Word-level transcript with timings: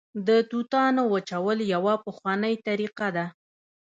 د 0.27 0.29
توتانو 0.51 1.01
وچول 1.13 1.59
یوه 1.73 1.93
پخوانۍ 2.05 2.55
طریقه 2.67 3.07
ده 3.15 3.25